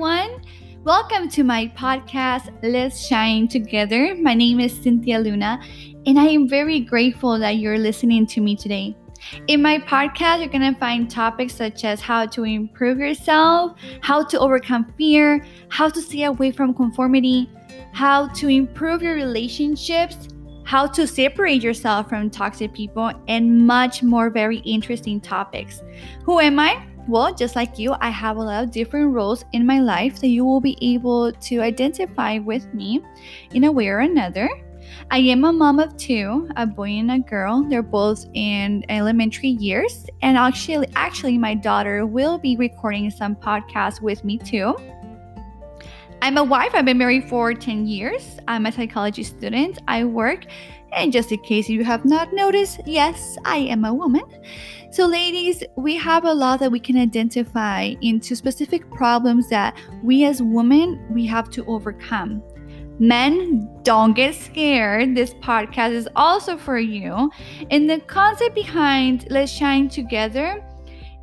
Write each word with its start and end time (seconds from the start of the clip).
everyone. 0.00 0.40
Welcome 0.82 1.28
to 1.28 1.44
my 1.44 1.70
podcast, 1.76 2.50
Let's 2.62 3.06
Shine 3.06 3.48
Together. 3.48 4.14
My 4.14 4.32
name 4.32 4.58
is 4.58 4.72
Cynthia 4.72 5.18
Luna, 5.18 5.60
and 6.06 6.18
I 6.18 6.24
am 6.24 6.48
very 6.48 6.80
grateful 6.80 7.38
that 7.38 7.58
you're 7.58 7.76
listening 7.76 8.26
to 8.28 8.40
me 8.40 8.56
today. 8.56 8.96
In 9.48 9.60
my 9.60 9.76
podcast, 9.76 10.38
you're 10.38 10.48
going 10.48 10.72
to 10.72 10.80
find 10.80 11.10
topics 11.10 11.54
such 11.54 11.84
as 11.84 12.00
how 12.00 12.24
to 12.28 12.44
improve 12.44 12.98
yourself, 12.98 13.78
how 14.00 14.24
to 14.24 14.40
overcome 14.40 14.90
fear, 14.96 15.44
how 15.68 15.90
to 15.90 16.00
stay 16.00 16.22
away 16.24 16.50
from 16.50 16.72
conformity, 16.72 17.50
how 17.92 18.28
to 18.28 18.48
improve 18.48 19.02
your 19.02 19.16
relationships, 19.16 20.28
how 20.64 20.86
to 20.86 21.06
separate 21.06 21.62
yourself 21.62 22.08
from 22.08 22.30
toxic 22.30 22.72
people, 22.72 23.12
and 23.28 23.66
much 23.66 24.02
more 24.02 24.30
very 24.30 24.60
interesting 24.60 25.20
topics. 25.20 25.82
Who 26.24 26.40
am 26.40 26.58
I? 26.58 26.86
Well, 27.08 27.34
just 27.34 27.56
like 27.56 27.78
you, 27.78 27.94
I 28.00 28.10
have 28.10 28.36
a 28.36 28.42
lot 28.42 28.62
of 28.62 28.70
different 28.70 29.12
roles 29.12 29.44
in 29.52 29.66
my 29.66 29.80
life 29.80 30.20
that 30.20 30.28
you 30.28 30.44
will 30.44 30.60
be 30.60 30.78
able 30.80 31.32
to 31.32 31.60
identify 31.60 32.38
with 32.38 32.72
me 32.72 33.00
in 33.52 33.64
a 33.64 33.72
way 33.72 33.88
or 33.88 34.00
another. 34.00 34.48
I 35.10 35.18
am 35.18 35.44
a 35.44 35.52
mom 35.52 35.80
of 35.80 35.96
two, 35.96 36.48
a 36.56 36.66
boy 36.66 36.90
and 36.90 37.10
a 37.10 37.18
girl. 37.18 37.64
They're 37.68 37.82
both 37.82 38.26
in 38.34 38.84
elementary 38.88 39.48
years, 39.48 40.06
and 40.22 40.36
actually, 40.36 40.88
actually, 40.94 41.38
my 41.38 41.54
daughter 41.54 42.06
will 42.06 42.38
be 42.38 42.56
recording 42.56 43.10
some 43.10 43.34
podcasts 43.34 44.00
with 44.00 44.24
me 44.24 44.38
too. 44.38 44.76
I'm 46.22 46.36
a 46.36 46.44
wife. 46.44 46.72
I've 46.74 46.84
been 46.84 46.98
married 46.98 47.28
for 47.30 47.54
10 47.54 47.86
years. 47.86 48.38
I'm 48.46 48.66
a 48.66 48.72
psychology 48.72 49.22
student. 49.22 49.78
I 49.88 50.04
work, 50.04 50.44
and 50.92 51.12
just 51.12 51.32
in 51.32 51.38
case 51.38 51.68
you 51.68 51.82
have 51.82 52.04
not 52.04 52.34
noticed, 52.34 52.80
yes, 52.84 53.38
I 53.46 53.56
am 53.56 53.86
a 53.86 53.94
woman. 53.94 54.24
So, 54.90 55.06
ladies, 55.06 55.64
we 55.76 55.96
have 55.96 56.26
a 56.26 56.32
lot 56.32 56.60
that 56.60 56.70
we 56.70 56.78
can 56.78 56.98
identify 56.98 57.94
into 58.02 58.36
specific 58.36 58.90
problems 58.90 59.48
that 59.48 59.78
we 60.02 60.26
as 60.26 60.42
women 60.42 61.02
we 61.10 61.24
have 61.26 61.48
to 61.50 61.64
overcome. 61.64 62.42
Men, 62.98 63.66
don't 63.82 64.12
get 64.12 64.34
scared. 64.34 65.14
This 65.14 65.32
podcast 65.34 65.92
is 65.92 66.08
also 66.16 66.58
for 66.58 66.78
you. 66.78 67.30
And 67.70 67.88
the 67.88 68.00
concept 68.00 68.54
behind 68.54 69.26
Let's 69.30 69.50
Shine 69.50 69.88
Together 69.88 70.62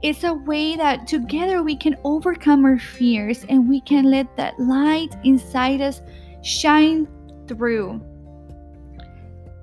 it's 0.03 0.23
a 0.23 0.33
way 0.33 0.75
that 0.75 1.07
together 1.07 1.63
we 1.63 1.75
can 1.75 1.95
overcome 2.03 2.65
our 2.65 2.77
fears 2.77 3.45
and 3.49 3.67
we 3.67 3.81
can 3.81 4.11
let 4.11 4.35
that 4.37 4.59
light 4.59 5.15
inside 5.23 5.81
us 5.81 6.01
shine 6.43 7.07
through. 7.47 8.01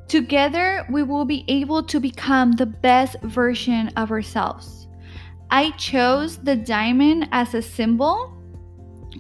Together, 0.08 0.86
we 0.90 1.02
will 1.02 1.24
be 1.24 1.44
able 1.48 1.82
to 1.82 2.00
become 2.00 2.52
the 2.52 2.66
best 2.66 3.16
version 3.22 3.88
of 3.96 4.10
ourselves. 4.10 4.88
I 5.50 5.70
chose 5.72 6.38
the 6.38 6.56
diamond 6.56 7.28
as 7.32 7.54
a 7.54 7.62
symbol 7.62 8.30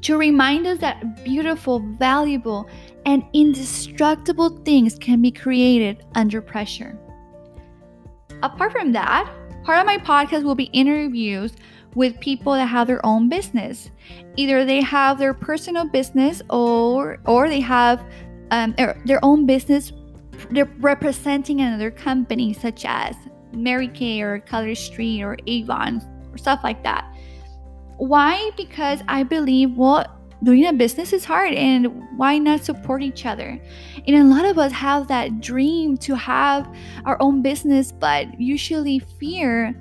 to 0.02 0.18
remind 0.18 0.66
us 0.66 0.78
that 0.80 1.24
beautiful, 1.24 1.78
valuable, 1.98 2.68
and 3.06 3.24
indestructible 3.32 4.50
things 4.64 4.98
can 4.98 5.22
be 5.22 5.30
created 5.30 6.04
under 6.14 6.42
pressure. 6.42 6.98
Apart 8.42 8.72
from 8.72 8.92
that, 8.92 9.32
part 9.64 9.78
of 9.78 9.86
my 9.86 9.98
podcast 9.98 10.44
will 10.44 10.54
be 10.54 10.70
interviews 10.72 11.54
with 11.94 12.18
people 12.20 12.52
that 12.52 12.66
have 12.66 12.86
their 12.86 13.04
own 13.04 13.28
business. 13.28 13.90
Either 14.36 14.64
they 14.64 14.80
have 14.80 15.18
their 15.18 15.34
personal 15.34 15.88
business 15.88 16.42
or 16.50 17.18
or 17.26 17.48
they 17.48 17.60
have 17.60 18.04
um, 18.50 18.74
their 19.04 19.24
own 19.24 19.46
business 19.46 19.92
they're 20.50 20.70
representing 20.78 21.60
another 21.60 21.90
company 21.90 22.52
such 22.52 22.84
as 22.84 23.16
Mary 23.52 23.88
Kay 23.88 24.20
or 24.20 24.40
Color 24.40 24.74
Street 24.74 25.22
or 25.22 25.36
Avon 25.46 26.02
or 26.32 26.38
stuff 26.38 26.60
like 26.64 26.82
that. 26.82 27.04
Why? 27.96 28.50
Because 28.56 29.00
I 29.08 29.22
believe 29.22 29.76
well 29.76 30.06
doing 30.42 30.66
a 30.66 30.72
business 30.72 31.12
is 31.12 31.24
hard 31.24 31.54
and 31.54 32.02
why 32.16 32.38
not 32.38 32.64
support 32.64 33.02
each 33.02 33.26
other? 33.26 33.60
And 34.06 34.16
a 34.16 34.24
lot 34.24 34.44
of 34.44 34.58
us 34.58 34.72
have 34.72 35.08
that 35.08 35.40
dream 35.40 35.96
to 35.98 36.14
have 36.14 36.68
our 37.04 37.16
own 37.20 37.42
business 37.42 37.92
but 37.92 38.40
usually 38.40 38.98
fear 38.98 39.74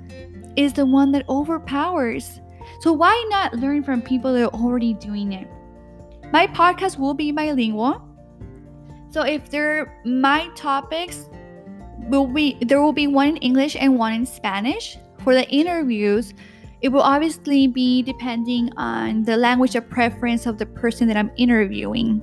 is 0.56 0.72
the 0.72 0.86
one 0.86 1.12
that 1.12 1.28
overpowers. 1.28 2.40
So 2.80 2.92
why 2.92 3.26
not 3.30 3.54
learn 3.54 3.82
from 3.82 4.00
people 4.02 4.32
that 4.34 4.44
are 4.44 4.60
already 4.60 4.94
doing 4.94 5.32
it? 5.32 5.48
My 6.32 6.46
podcast 6.46 6.98
will 6.98 7.14
be 7.14 7.32
bilingual. 7.32 8.00
So 9.10 9.22
if 9.22 9.50
there 9.50 10.00
my 10.04 10.48
topics 10.56 11.28
will 12.08 12.26
be 12.26 12.58
there 12.62 12.82
will 12.82 12.92
be 12.92 13.06
one 13.06 13.28
in 13.28 13.36
english 13.38 13.76
and 13.76 13.96
one 13.96 14.12
in 14.12 14.26
spanish 14.26 14.98
for 15.22 15.34
the 15.34 15.48
interviews 15.48 16.34
it 16.84 16.92
will 16.92 17.00
obviously 17.00 17.66
be 17.66 18.02
depending 18.02 18.70
on 18.76 19.22
the 19.22 19.38
language 19.38 19.74
of 19.74 19.88
preference 19.88 20.44
of 20.44 20.58
the 20.58 20.66
person 20.66 21.08
that 21.08 21.16
I'm 21.16 21.30
interviewing. 21.38 22.20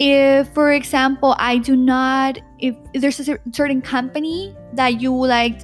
If, 0.00 0.52
for 0.52 0.72
example, 0.72 1.36
I 1.38 1.58
do 1.58 1.76
not, 1.76 2.36
if, 2.58 2.74
there's 2.94 3.20
a 3.20 3.38
certain 3.52 3.80
company 3.80 4.56
that 4.72 5.00
you 5.00 5.12
would 5.12 5.28
like 5.28 5.60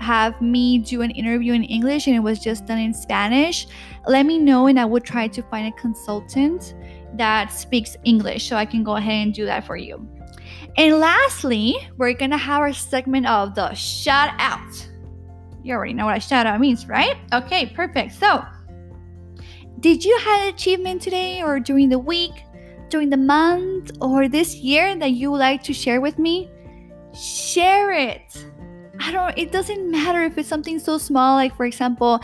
have 0.00 0.40
me 0.40 0.78
do 0.78 1.02
an 1.02 1.10
interview 1.10 1.54
in 1.54 1.64
English 1.64 2.06
and 2.06 2.14
it 2.14 2.20
was 2.20 2.38
just 2.38 2.66
done 2.66 2.78
in 2.78 2.94
Spanish, 2.94 3.66
let 4.06 4.26
me 4.26 4.38
know 4.38 4.68
and 4.68 4.78
I 4.78 4.84
will 4.84 5.00
try 5.00 5.26
to 5.26 5.42
find 5.42 5.66
a 5.66 5.76
consultant 5.76 6.72
that 7.14 7.48
speaks 7.48 7.96
English 8.04 8.48
so 8.48 8.54
I 8.54 8.64
can 8.64 8.84
go 8.84 8.94
ahead 8.94 9.26
and 9.26 9.34
do 9.34 9.44
that 9.44 9.66
for 9.66 9.76
you. 9.76 10.08
And 10.76 11.00
lastly, 11.00 11.74
we're 11.96 12.12
gonna 12.12 12.38
have 12.38 12.60
our 12.60 12.72
segment 12.72 13.26
of 13.26 13.56
the 13.56 13.74
shout 13.74 14.30
out. 14.38 14.88
You 15.66 15.74
already 15.74 15.94
know 15.94 16.06
what 16.06 16.16
a 16.16 16.20
shout 16.20 16.46
out 16.46 16.60
means, 16.60 16.86
right? 16.86 17.16
Okay, 17.32 17.66
perfect. 17.66 18.12
So, 18.12 18.44
did 19.80 20.04
you 20.04 20.16
have 20.18 20.42
an 20.42 20.54
achievement 20.54 21.02
today 21.02 21.42
or 21.42 21.58
during 21.58 21.88
the 21.88 21.98
week, 21.98 22.44
during 22.88 23.10
the 23.10 23.16
month, 23.16 23.90
or 24.00 24.28
this 24.28 24.54
year 24.54 24.94
that 24.94 25.10
you 25.10 25.32
would 25.32 25.38
like 25.38 25.64
to 25.64 25.72
share 25.72 26.00
with 26.00 26.20
me? 26.20 26.48
Share 27.12 27.90
it. 27.90 28.46
I 29.00 29.10
don't, 29.10 29.36
it 29.36 29.50
doesn't 29.50 29.90
matter 29.90 30.22
if 30.22 30.38
it's 30.38 30.48
something 30.48 30.78
so 30.78 30.98
small, 30.98 31.34
like 31.34 31.56
for 31.56 31.66
example, 31.66 32.20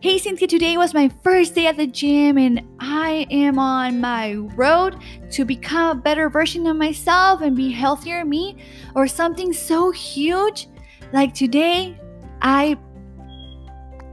Hey 0.00 0.18
Cynthia, 0.18 0.46
today 0.46 0.76
was 0.76 0.92
my 0.92 1.08
first 1.22 1.54
day 1.54 1.66
at 1.66 1.78
the 1.78 1.86
gym 1.86 2.36
and 2.36 2.60
I 2.80 3.26
am 3.30 3.58
on 3.58 4.02
my 4.02 4.34
road 4.34 4.98
to 5.30 5.46
become 5.46 5.96
a 5.96 6.00
better 6.02 6.28
version 6.28 6.66
of 6.66 6.76
myself 6.76 7.40
and 7.40 7.56
be 7.56 7.72
healthier 7.72 8.26
me 8.26 8.58
or 8.94 9.08
something 9.08 9.54
so 9.54 9.90
huge 9.90 10.68
like 11.14 11.32
today 11.32 11.98
I 12.44 12.76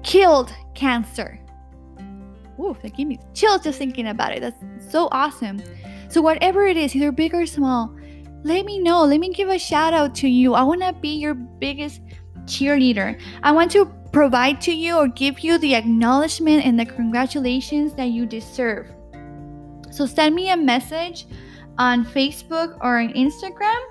killed 0.03 0.53
cancer. 0.73 1.37
Ooh, 2.59 2.77
that 2.81 2.95
gave 2.95 3.07
me 3.07 3.19
chills 3.33 3.61
just 3.61 3.77
thinking 3.77 4.07
about 4.07 4.31
it. 4.31 4.39
That's 4.39 4.63
so 4.89 5.09
awesome. 5.11 5.61
So, 6.09 6.21
whatever 6.21 6.65
it 6.65 6.77
is, 6.77 6.95
either 6.95 7.11
big 7.11 7.33
or 7.33 7.45
small, 7.45 7.93
let 8.43 8.65
me 8.65 8.79
know. 8.79 9.03
Let 9.03 9.19
me 9.19 9.33
give 9.33 9.49
a 9.49 9.59
shout 9.59 9.93
out 9.93 10.15
to 10.15 10.29
you. 10.29 10.53
I 10.53 10.63
want 10.63 10.81
to 10.81 10.93
be 10.93 11.15
your 11.15 11.33
biggest 11.33 12.01
cheerleader. 12.45 13.19
I 13.43 13.51
want 13.51 13.71
to 13.71 13.85
provide 14.13 14.61
to 14.61 14.71
you 14.73 14.95
or 14.95 15.07
give 15.07 15.41
you 15.41 15.57
the 15.57 15.75
acknowledgement 15.75 16.65
and 16.65 16.79
the 16.79 16.85
congratulations 16.85 17.93
that 17.95 18.09
you 18.11 18.25
deserve. 18.25 18.87
So, 19.91 20.05
send 20.05 20.35
me 20.35 20.51
a 20.51 20.57
message 20.57 21.27
on 21.77 22.05
Facebook 22.05 22.77
or 22.81 22.99
on 22.99 23.09
Instagram 23.13 23.81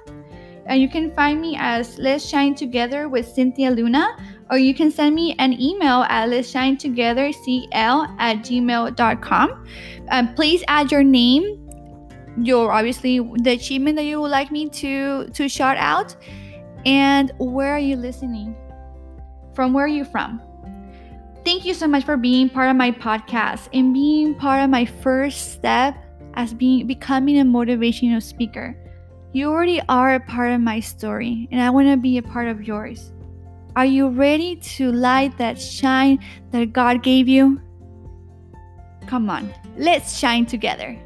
and 0.70 0.80
you 0.80 0.88
can 0.88 1.12
find 1.16 1.40
me 1.40 1.56
as 1.58 1.98
Let's 1.98 2.24
Shine 2.24 2.54
Together 2.54 3.08
with 3.08 3.26
Cynthia 3.26 3.72
Luna, 3.72 4.16
or 4.50 4.56
you 4.56 4.72
can 4.72 4.88
send 4.92 5.16
me 5.16 5.34
an 5.40 5.60
email 5.60 6.06
at 6.08 6.28
Let's 6.28 6.48
Shine 6.48 6.76
Together 6.76 7.32
CL 7.32 8.16
at 8.20 8.36
gmail.com. 8.38 9.66
Um, 10.10 10.34
please 10.34 10.62
add 10.68 10.92
your 10.92 11.02
name, 11.02 11.68
your 12.38 12.70
obviously 12.70 13.18
the 13.18 13.50
achievement 13.50 13.96
that 13.96 14.04
you 14.04 14.20
would 14.20 14.30
like 14.30 14.52
me 14.52 14.68
to 14.68 15.28
to 15.30 15.48
shout 15.48 15.76
out, 15.76 16.14
and 16.86 17.32
where 17.38 17.74
are 17.74 17.80
you 17.80 17.96
listening? 17.96 18.54
From 19.54 19.72
where 19.72 19.86
are 19.86 19.88
you 19.88 20.04
from? 20.04 20.40
Thank 21.44 21.64
you 21.64 21.74
so 21.74 21.88
much 21.88 22.04
for 22.04 22.16
being 22.16 22.48
part 22.48 22.70
of 22.70 22.76
my 22.76 22.92
podcast 22.92 23.68
and 23.72 23.92
being 23.92 24.36
part 24.36 24.62
of 24.62 24.70
my 24.70 24.84
first 24.84 25.52
step 25.52 25.96
as 26.34 26.54
being 26.54 26.86
becoming 26.86 27.40
a 27.40 27.44
motivational 27.44 28.22
speaker. 28.22 28.76
You 29.32 29.50
already 29.50 29.80
are 29.88 30.14
a 30.14 30.20
part 30.20 30.50
of 30.52 30.60
my 30.60 30.80
story, 30.80 31.48
and 31.52 31.60
I 31.60 31.70
want 31.70 31.88
to 31.88 31.96
be 31.96 32.18
a 32.18 32.22
part 32.22 32.48
of 32.48 32.66
yours. 32.66 33.12
Are 33.76 33.84
you 33.84 34.08
ready 34.08 34.56
to 34.56 34.90
light 34.90 35.38
that 35.38 35.60
shine 35.60 36.18
that 36.50 36.72
God 36.72 37.04
gave 37.04 37.28
you? 37.28 37.60
Come 39.06 39.30
on, 39.30 39.54
let's 39.76 40.18
shine 40.18 40.46
together. 40.46 40.98